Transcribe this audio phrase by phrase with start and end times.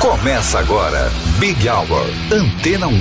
[0.00, 3.00] Começa agora, Big Hour, Antena 1.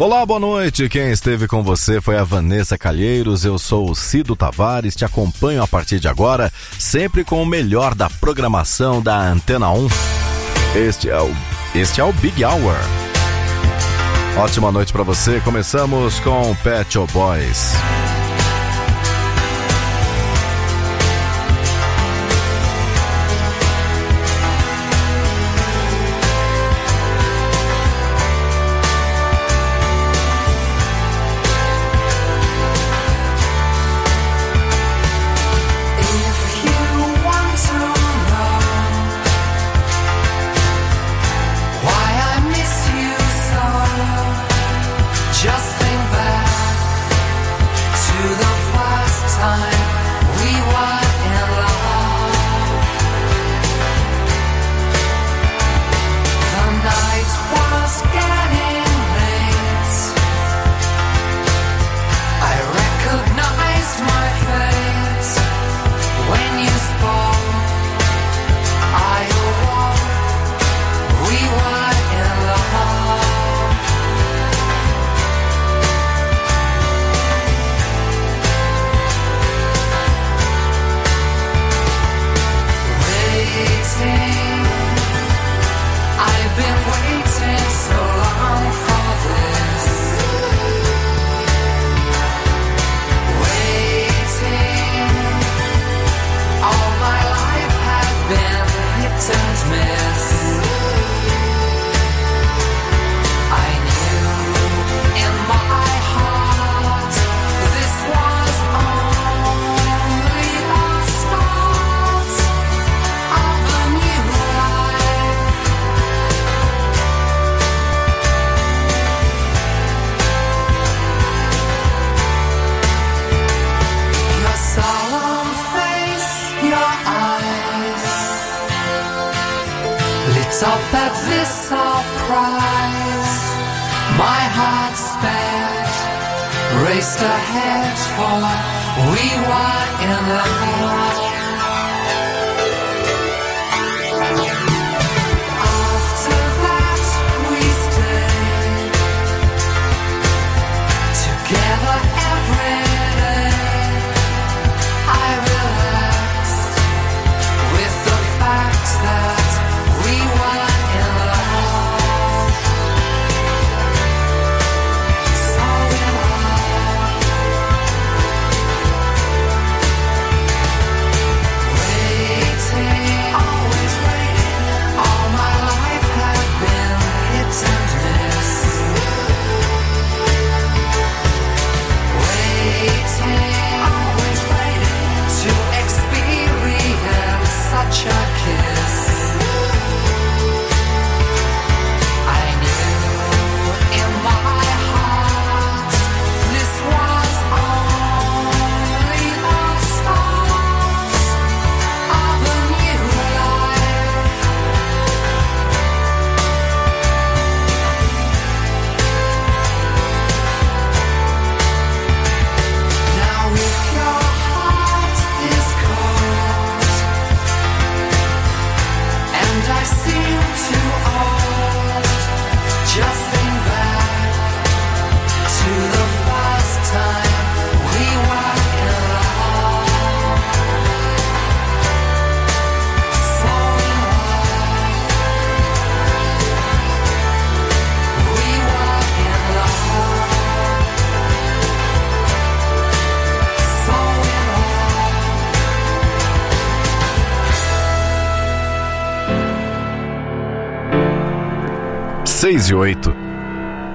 [0.00, 0.88] Olá, boa noite.
[0.88, 3.44] Quem esteve com você foi a Vanessa Calheiros.
[3.44, 4.96] Eu sou o Cido Tavares.
[4.96, 9.88] Te acompanho a partir de agora, sempre com o melhor da programação da Antena 1.
[10.74, 11.30] Este é o,
[11.72, 12.74] este é o Big Hour.
[14.36, 15.38] Ótima noite para você.
[15.44, 17.74] Começamos com Pet Shop Boys.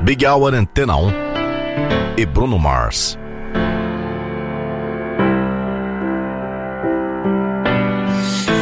[0.04, 1.14] Big Hour Antena 1
[2.16, 3.18] e Bruno Mars.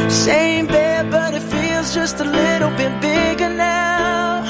[0.08, 4.42] Same bed, but it feels just a little bit bigger now.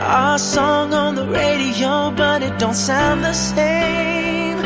[0.00, 4.58] Our song on the radio, but it don't sound the same.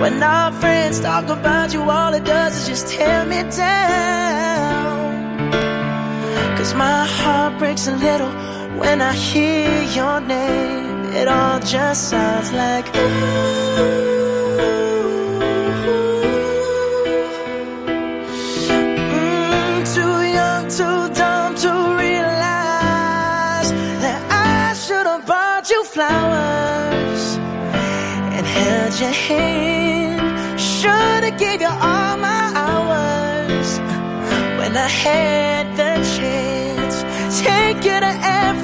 [0.00, 4.53] When our friends talk about you, all it does is just tear me down.
[6.76, 8.32] My heart breaks a little
[8.80, 11.04] when I hear your name.
[11.14, 13.94] It all just sounds like ooh.
[19.08, 21.70] Mm, too young, too dumb to
[22.04, 23.68] realize
[24.04, 27.22] that I should have bought you flowers
[28.36, 30.60] and held your hand.
[30.60, 33.78] Should have gave you all my hours
[34.58, 35.76] when I had.
[35.76, 35.83] The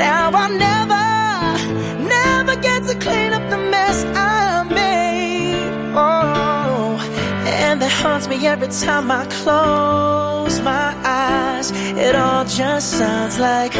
[0.00, 1.06] Now I never,
[2.16, 5.68] never get to clean up the mess I made.
[5.94, 6.96] Oh,
[7.44, 11.70] and that haunts me every time I close my eyes.
[12.06, 13.72] It all just sounds like.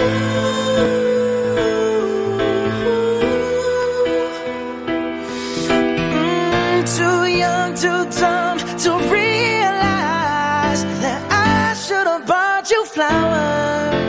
[6.13, 14.00] Mm, too young, too dumb to realize that I should have bought you flowers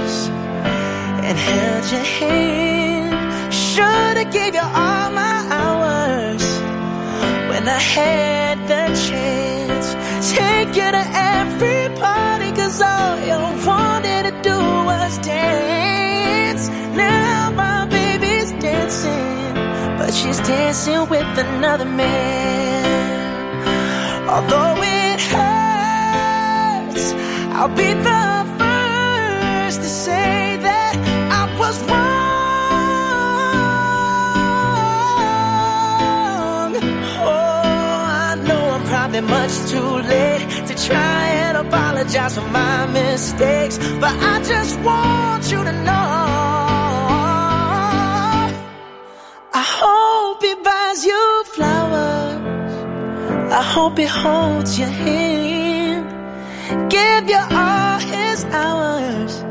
[1.48, 3.54] held your hand.
[3.54, 6.44] Should have gave you all my hours
[7.50, 9.88] when I had the chance.
[10.36, 11.04] Take you to
[11.36, 14.58] every party, cause all you wanted to do
[14.90, 16.70] was dance.
[16.96, 19.54] Now my baby's dancing,
[19.98, 23.02] but she's dancing with another man.
[24.30, 27.06] Although it hurts,
[27.58, 28.26] I'll be the
[28.60, 30.51] first to say
[31.72, 32.02] Oh,
[39.22, 45.64] much too late to try and apologize for my mistakes, but I just want you
[45.64, 46.12] to know.
[49.54, 52.74] I hope he buys you flowers.
[53.54, 56.06] I hope he holds your hand,
[56.90, 59.51] give you all his hours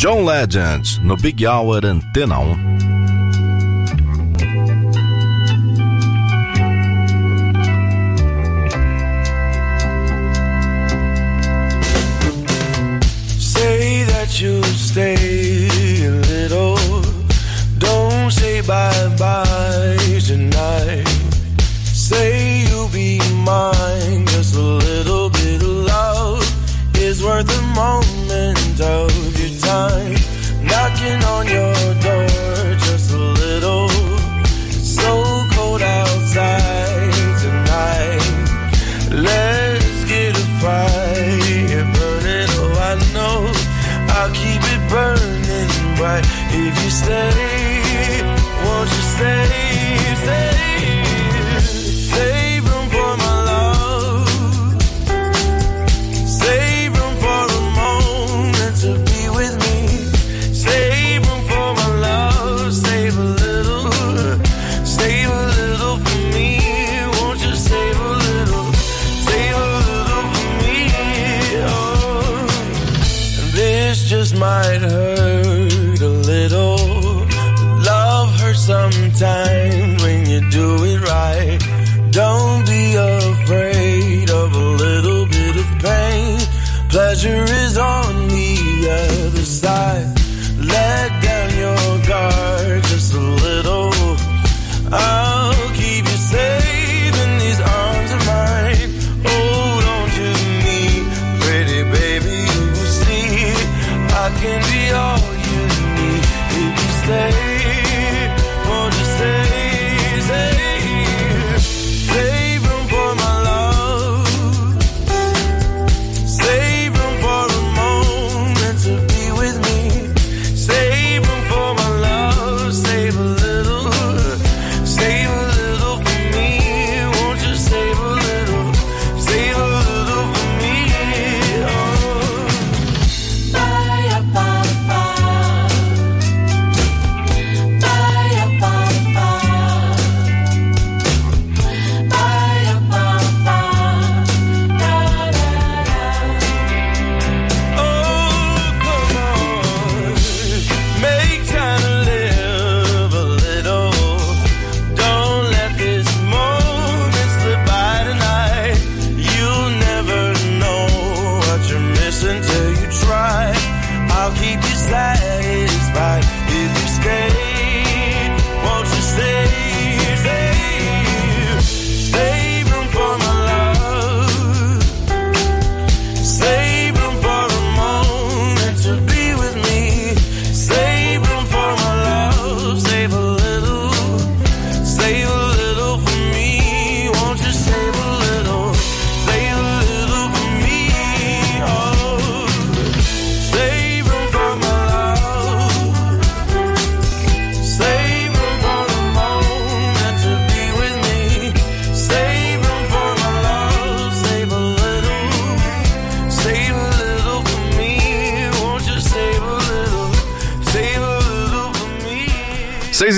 [0.00, 2.80] John Legend, no Big Hour Antena 1.
[13.38, 15.66] Say that you'll stay
[16.06, 16.78] a little.
[17.76, 21.06] Don't say bye bye tonight.
[21.84, 24.24] Say you'll be mine.
[24.28, 25.39] Just a little bit
[27.22, 30.16] worth a moment of your time.
[30.62, 33.88] Knocking on your door, just a little.
[34.68, 37.12] It's so cold outside
[37.44, 38.22] tonight.
[39.10, 42.48] Let's get a fire burning.
[42.58, 43.52] Oh, I know
[44.16, 48.22] I'll keep it burning bright if you stay.
[48.64, 49.46] Won't you stay?
[50.22, 51.09] Stay.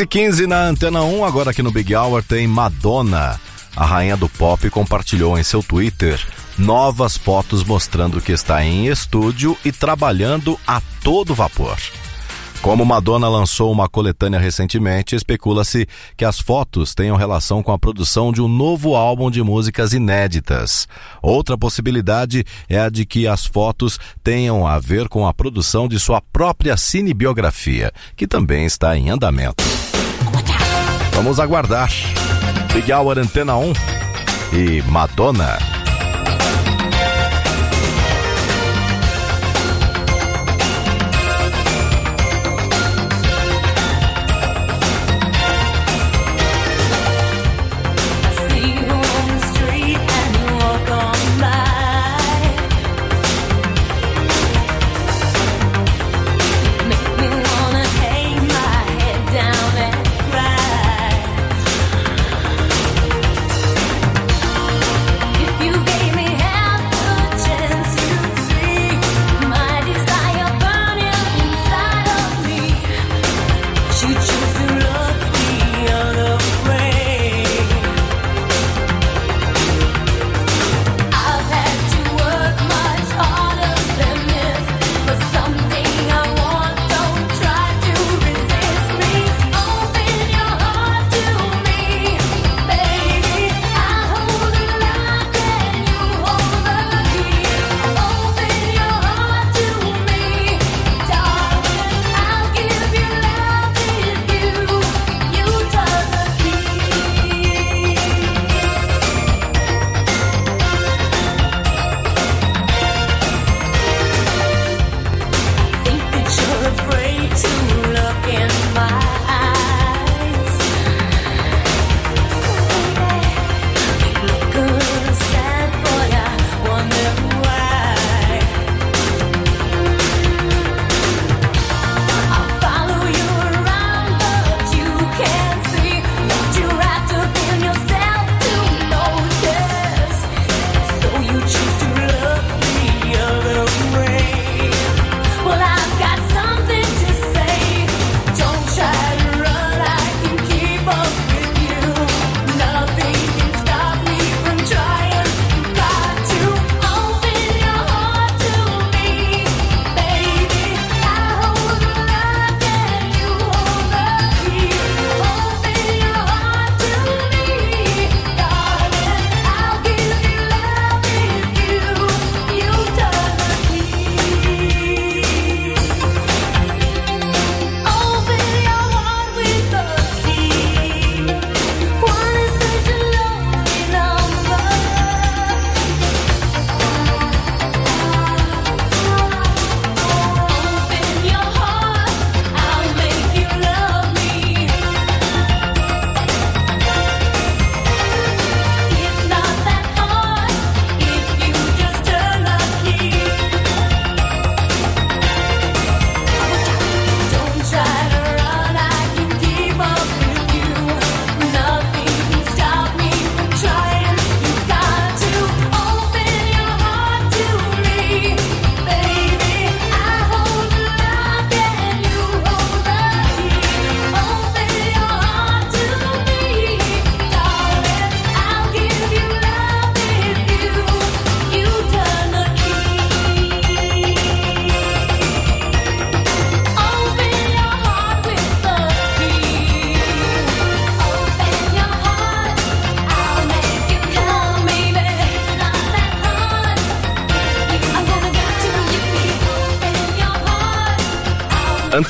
[0.02, 3.40] E 15 na Antena 1, agora aqui no Big Hour tem Madonna.
[3.76, 6.20] A rainha do pop compartilhou em seu Twitter
[6.58, 11.76] novas fotos mostrando que está em estúdio e trabalhando a todo vapor.
[12.60, 18.32] Como Madonna lançou uma coletânea recentemente, especula-se que as fotos tenham relação com a produção
[18.32, 20.88] de um novo álbum de músicas inéditas.
[21.22, 25.98] Outra possibilidade é a de que as fotos tenham a ver com a produção de
[25.98, 29.62] sua própria cinebiografia, que também está em andamento.
[31.22, 31.88] Vamos aguardar.
[32.74, 33.72] Big Hour Antena 1
[34.52, 35.81] e Madonna.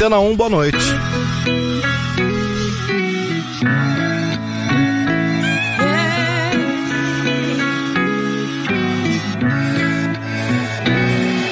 [0.02, 0.74] Antena 1, boa noite.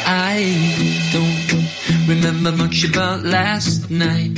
[0.05, 0.43] I
[1.13, 4.37] don't remember much about last night.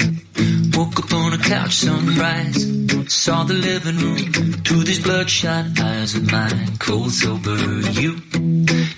[0.76, 2.68] Woke up on a couch, sunrise.
[3.08, 6.76] Saw the living room through these bloodshot eyes of mine.
[6.78, 7.56] Cold sober,
[7.92, 8.20] you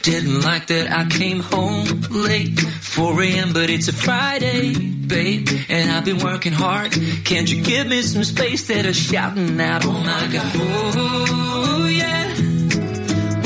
[0.05, 2.61] didn't like that I came home late.
[2.61, 5.49] 4 a.m., but it's a Friday, babe.
[5.71, 6.93] And I've been working hard.
[7.25, 10.53] Can't you give me some space that I'm shouting out, oh my god.
[10.55, 12.35] Oh, yeah.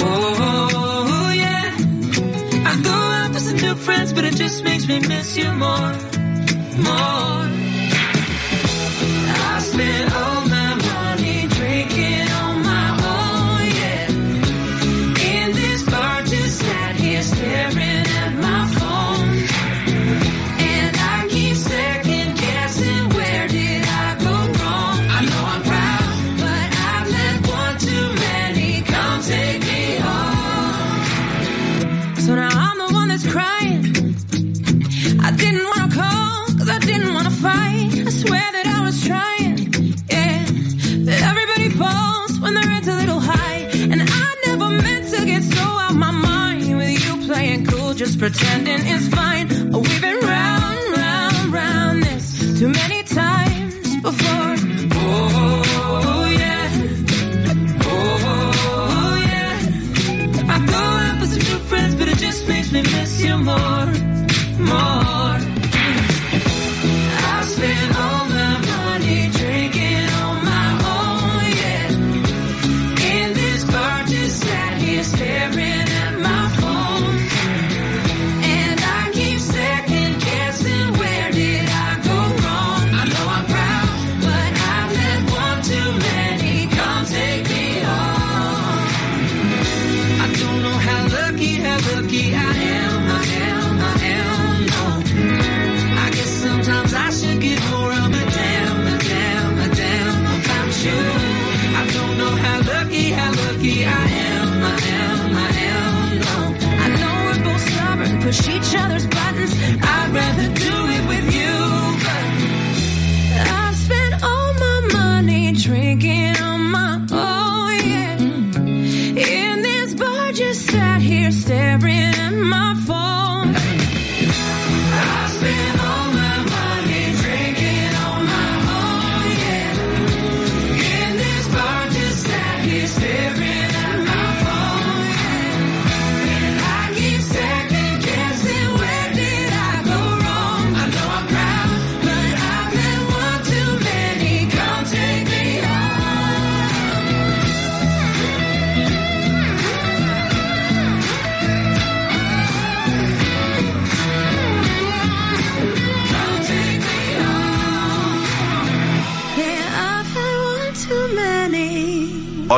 [0.01, 1.77] Oh, yeah.
[2.67, 5.93] I go out with some new friends, but it just makes me miss you more,
[6.83, 7.38] more.
[17.75, 18.08] wearing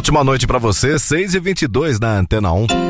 [0.01, 2.90] Ótima noite para você, 6h22 na Antena 1.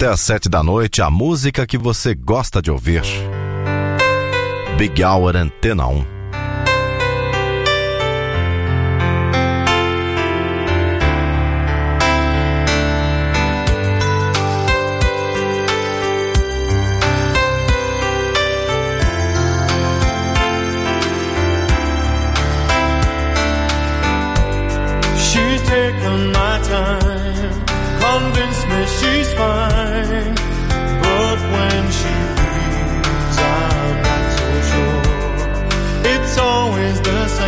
[0.00, 3.02] até às sete da noite a música que você gosta de ouvir.
[4.78, 6.19] Big Hour Antena 1.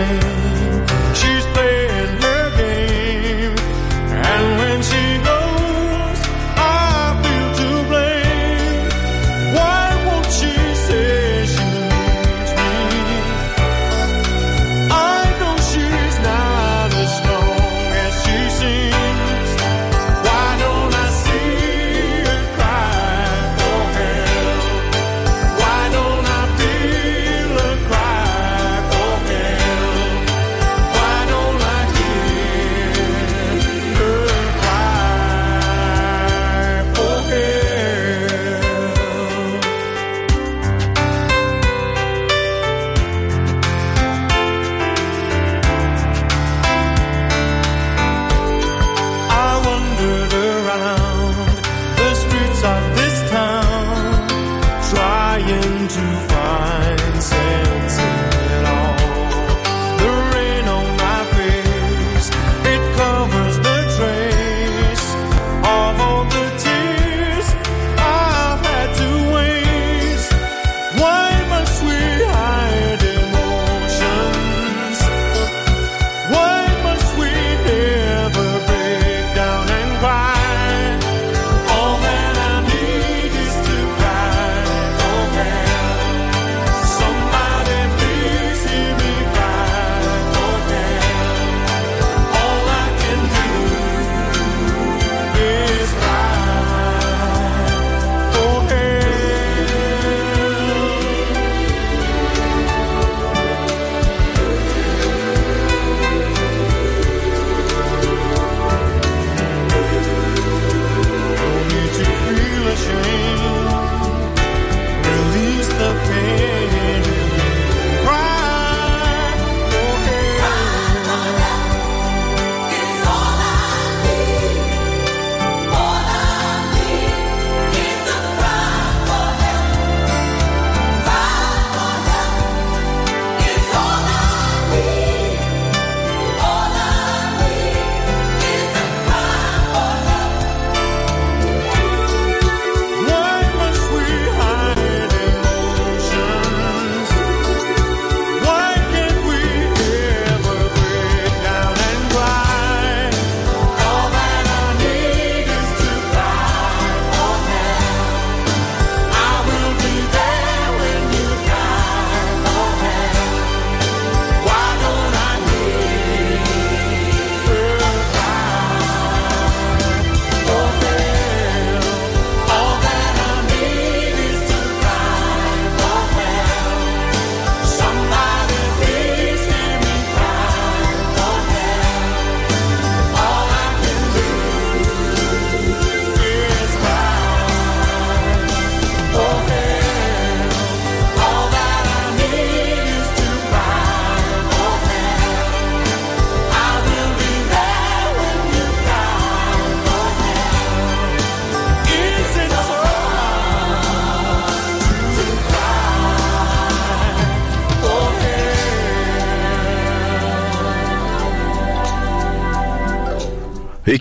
[0.03, 0.32] day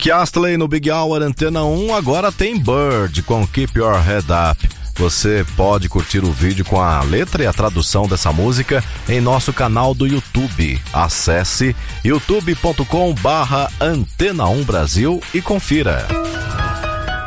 [0.02, 4.68] Rick Astley no Big Hour Antena 1, agora tem Bird com Keep Your Head Up.
[4.96, 9.52] Você pode curtir o vídeo com a letra e a tradução dessa música em nosso
[9.52, 10.80] canal do YouTube.
[10.92, 16.08] Acesse youtube.com barra Antena 1 Brasil e confira.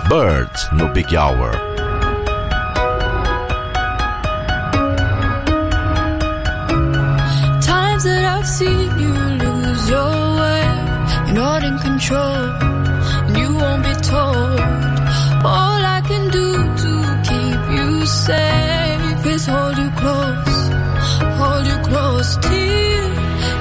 [0.09, 1.51] Bird no Big Hour.
[7.61, 10.24] Times that I've seen you lose your
[11.35, 12.43] not in control,
[13.27, 14.59] and you won't be told.
[15.53, 16.47] All I can do
[16.83, 16.91] to
[17.29, 20.57] keep you safe is hold you close,
[21.39, 23.07] hold you close till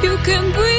[0.05, 0.74] you can breathe.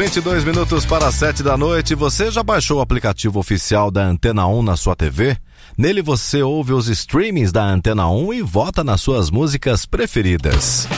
[0.00, 4.46] 22 minutos para as 7 da noite, você já baixou o aplicativo oficial da Antena
[4.46, 5.36] 1 na sua TV?
[5.76, 10.88] Nele você ouve os streamings da Antena 1 e vota nas suas músicas preferidas.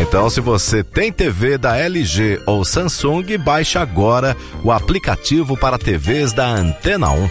[0.00, 6.32] Então, se você tem TV da LG ou Samsung, baixe agora o aplicativo para TVs
[6.32, 7.30] da Antena 1.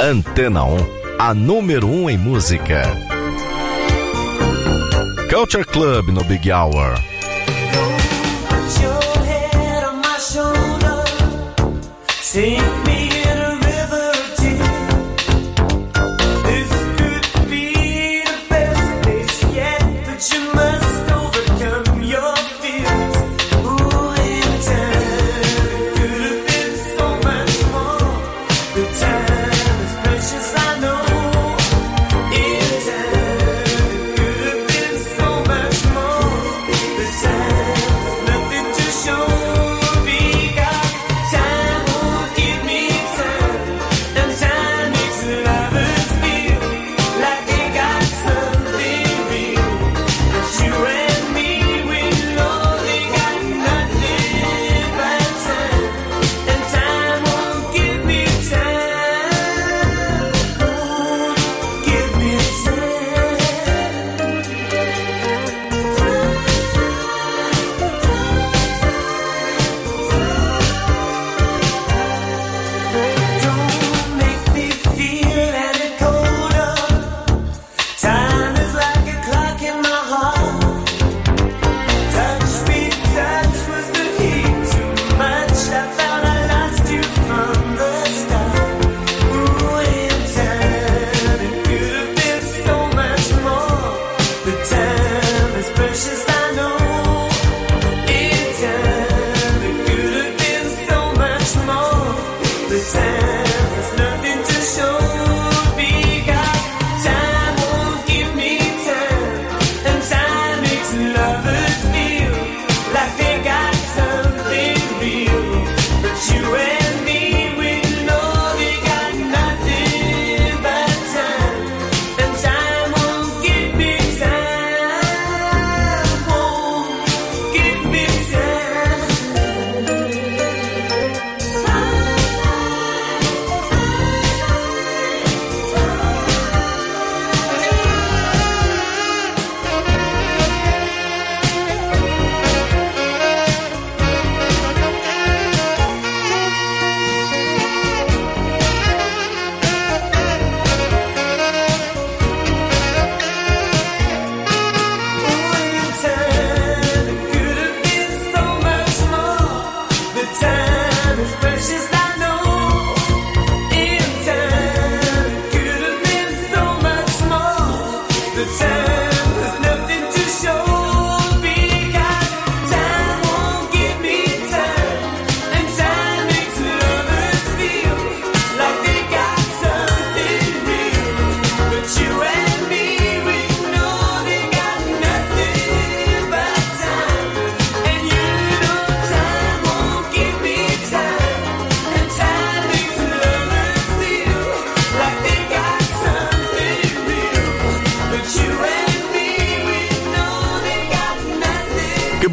[0.00, 0.76] Antena 1,
[1.18, 2.84] a número 1 em música.
[5.28, 6.94] Culture Club no Big Hour.
[12.34, 13.03] Sink me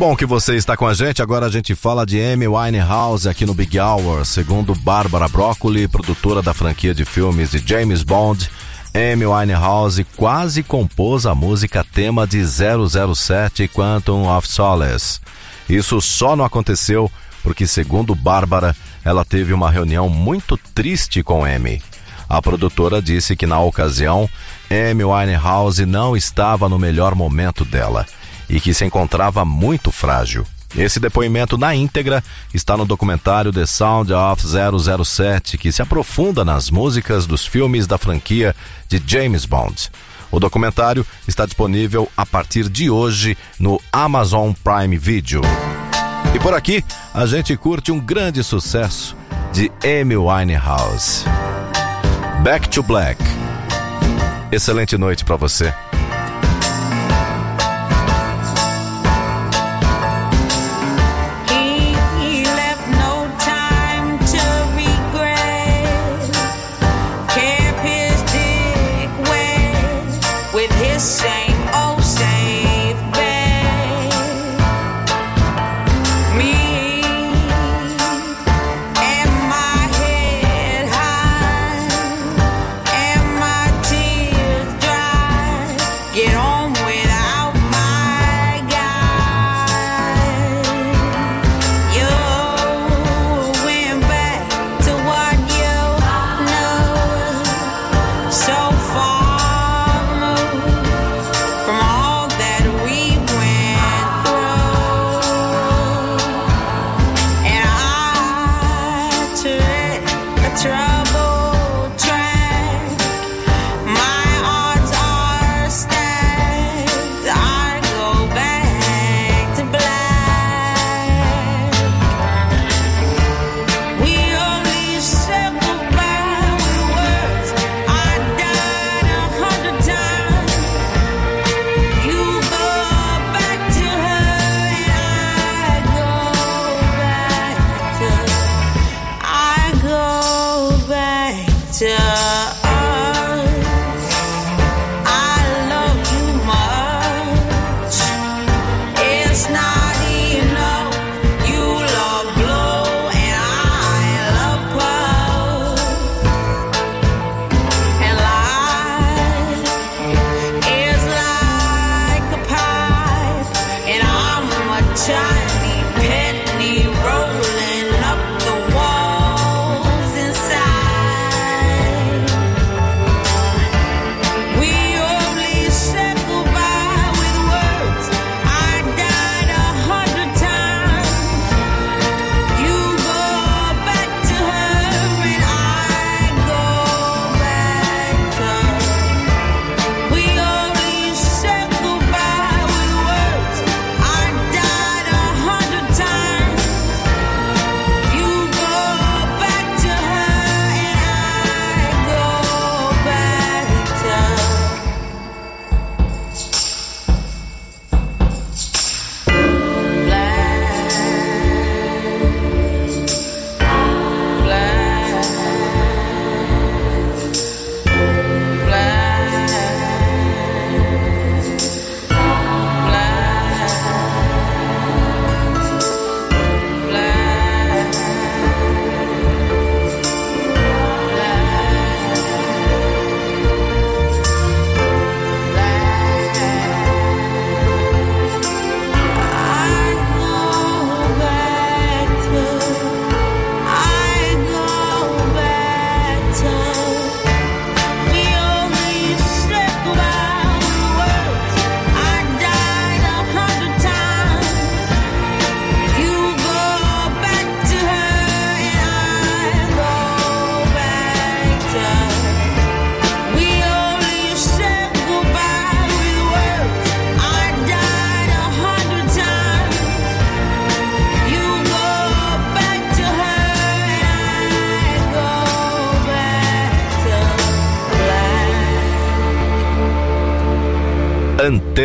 [0.02, 1.22] bom que você está com a gente.
[1.22, 4.26] Agora a gente fala de Amy Winehouse aqui no Big Hour.
[4.26, 8.50] Segundo Bárbara Broccoli, produtora da franquia de filmes de James Bond,
[8.96, 15.20] Amy Winehouse quase compôs a música tema de 007 Quantum of Solace.
[15.70, 17.08] Isso só não aconteceu
[17.44, 18.76] porque, segundo Bárbara,
[19.06, 21.80] ela teve uma reunião muito triste com Amy.
[22.28, 24.28] A produtora disse que na ocasião,
[24.68, 28.08] Amy Winehouse não estava no melhor momento dela
[28.52, 30.46] e que se encontrava muito frágil.
[30.76, 32.24] Esse depoimento na íntegra
[32.54, 34.44] está no documentário The Sound of
[35.06, 38.56] 007, que se aprofunda nas músicas dos filmes da franquia
[38.88, 39.90] de James Bond.
[40.30, 45.42] O documentário está disponível a partir de hoje no Amazon Prime Video.
[46.34, 46.84] E por aqui,
[47.14, 49.16] a gente curte um grande sucesso
[49.52, 51.26] de Amy Winehouse.
[52.44, 53.22] Back to Black.
[54.52, 55.74] Excelente noite para você.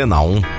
[0.07, 0.56] Grenal.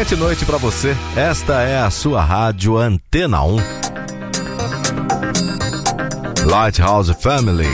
[0.00, 0.96] excelente noite para você.
[1.16, 3.56] Esta é a sua rádio Antena 1.
[6.46, 7.66] Lighthouse Family.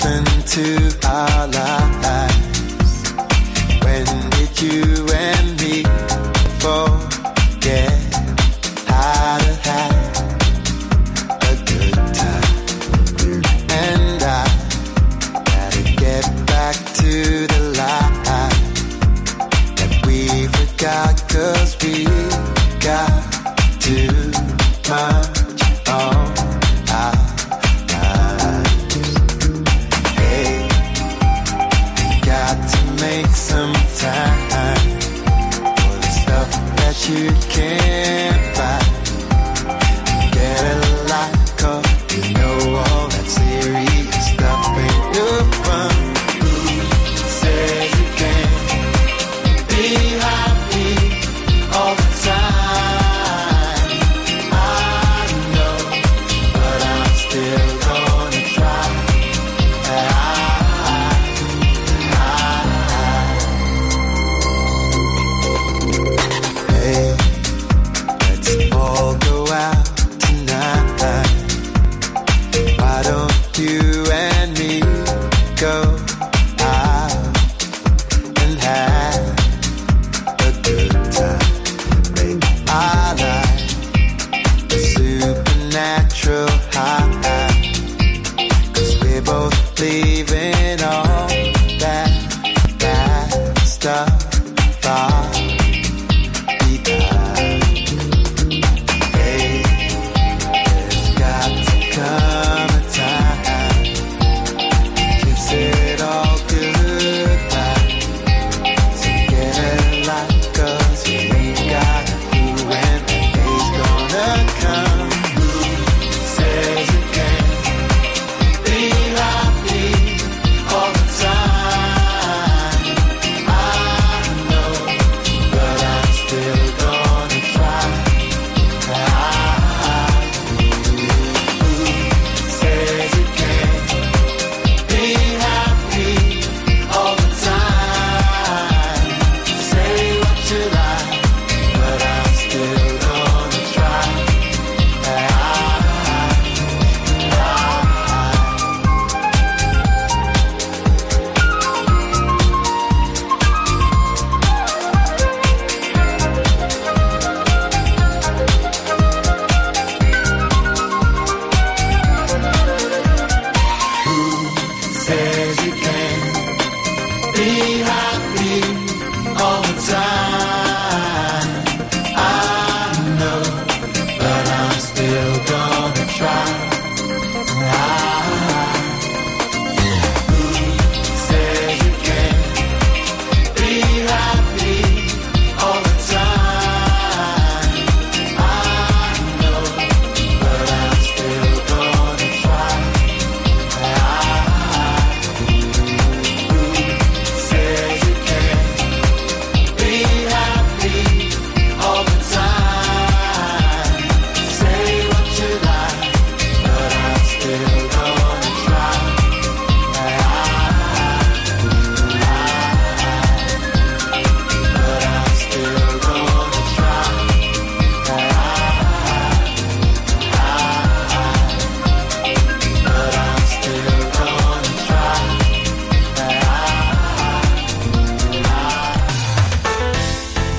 [0.00, 1.77] happened to our lives?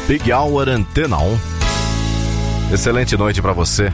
[0.09, 1.39] Big Hour Antena 1.
[2.73, 3.93] Excelente noite pra você.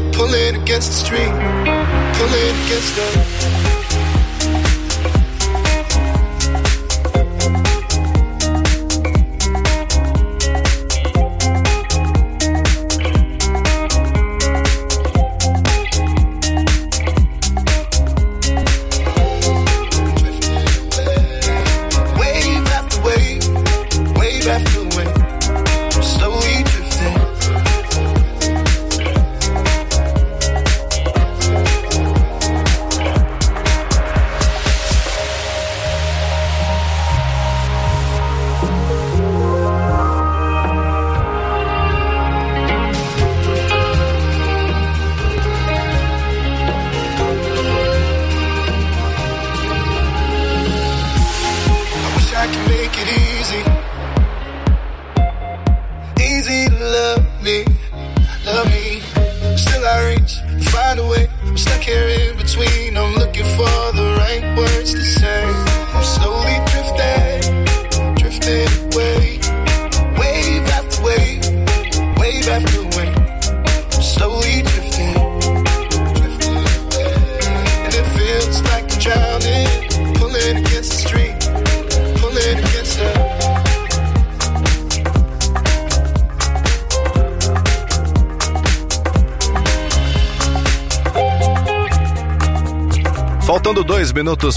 [0.21, 1.33] pulling against the stream,
[2.13, 3.80] it against the.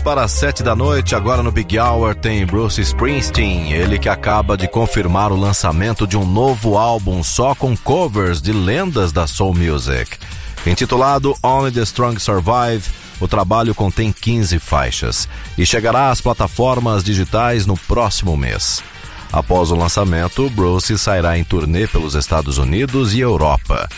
[0.05, 4.55] Para as sete da noite, agora no Big Hour tem Bruce Springsteen, ele que acaba
[4.55, 9.55] de confirmar o lançamento de um novo álbum só com covers de lendas da soul
[9.55, 10.19] music.
[10.67, 12.85] Intitulado Only the Strong Survive,
[13.19, 15.27] o trabalho contém 15 faixas
[15.57, 18.85] e chegará às plataformas digitais no próximo mês.
[19.33, 23.89] Após o lançamento, Bruce sairá em turnê pelos Estados Unidos e Europa.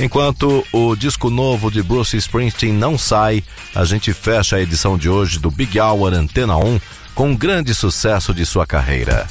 [0.00, 3.44] Enquanto o disco novo de Bruce Springsteen não sai,
[3.74, 6.80] a gente fecha a edição de hoje do Big Hour Antena 1
[7.14, 9.26] com um grande sucesso de sua carreira.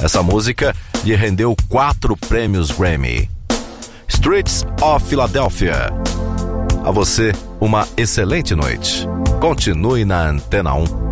[0.00, 0.74] Essa música
[1.04, 3.28] lhe rendeu quatro prêmios Grammy.
[4.08, 5.90] Streets of Philadelphia.
[6.82, 9.06] A você, uma excelente noite.
[9.42, 11.11] Continue na Antena 1.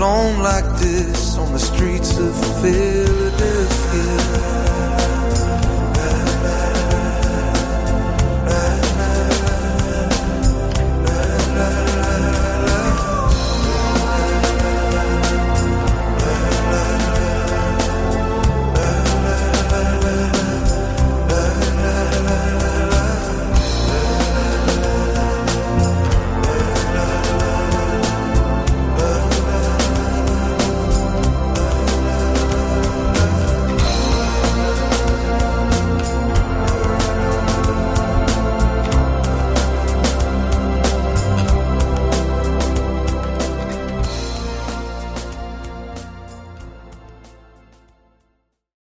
[0.00, 3.09] Alone like this on the streets of Philadelphia?